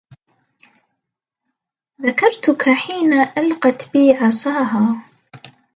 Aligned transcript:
ذكرتك 2.01 2.69
حين 2.69 3.13
ألقت 3.13 3.89
بي 3.93 4.11
عصاها 4.13 5.05